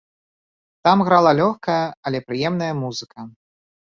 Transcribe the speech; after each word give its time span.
Там 0.87 1.03
грала 1.09 1.33
лёгкая, 1.41 1.83
але 2.09 2.21
прыемная 2.31 2.73
музыка. 2.81 3.19